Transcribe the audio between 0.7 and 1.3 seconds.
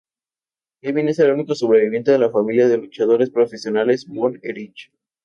Kevin es